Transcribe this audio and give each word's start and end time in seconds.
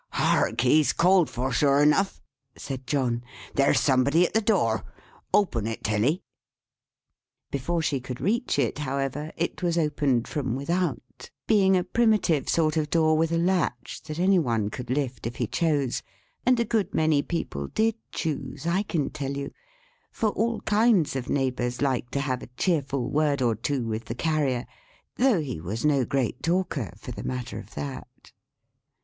"Hark! 0.13 0.61
He's 0.61 0.93
called 0.93 1.29
for, 1.29 1.51
sure 1.51 1.83
enough," 1.83 2.23
said 2.57 2.87
John. 2.87 3.23
"There's 3.53 3.79
somebody 3.79 4.25
at 4.25 4.33
the 4.33 4.41
door. 4.41 4.83
Open 5.31 5.67
it, 5.67 5.83
Tilly." 5.83 6.23
Before 7.51 7.83
she 7.83 7.99
could 7.99 8.19
reach 8.19 8.57
it, 8.57 8.79
however, 8.79 9.31
it 9.37 9.61
was 9.61 9.77
opened 9.77 10.27
from 10.27 10.55
without; 10.55 11.29
being 11.45 11.77
a 11.77 11.83
primitive 11.83 12.49
sort 12.49 12.77
of 12.77 12.89
door, 12.89 13.15
with 13.15 13.31
a 13.31 13.37
latch, 13.37 14.01
that 14.07 14.17
any 14.17 14.39
one 14.39 14.69
could 14.71 14.89
lift 14.89 15.27
if 15.27 15.35
he 15.35 15.45
chose 15.45 16.01
and 16.47 16.59
a 16.59 16.65
good 16.65 16.95
many 16.95 17.21
people 17.21 17.67
did 17.67 17.93
choose, 18.11 18.65
I 18.65 18.81
can 18.81 19.11
tell 19.11 19.37
you; 19.37 19.51
for 20.11 20.29
all 20.29 20.61
kinds 20.61 21.15
of 21.15 21.29
neighbours 21.29 21.79
liked 21.79 22.13
to 22.13 22.21
have 22.21 22.41
a 22.41 22.47
cheerful 22.57 23.11
word 23.11 23.43
or 23.43 23.53
two 23.53 23.85
with 23.85 24.05
the 24.05 24.15
Carrier, 24.15 24.65
though 25.17 25.39
he 25.41 25.61
was 25.61 25.85
no 25.85 26.05
great 26.05 26.41
talker 26.41 26.91
for 26.97 27.11
the 27.11 27.23
matter 27.23 27.59
of 27.59 27.75
that. 27.75 28.31